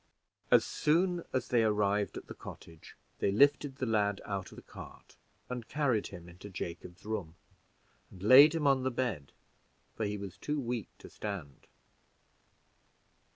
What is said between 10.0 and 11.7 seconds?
he was too weak to stand.